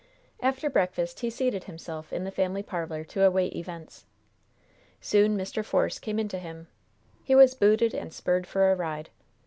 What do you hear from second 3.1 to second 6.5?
await events. Soon Mr. Force came in to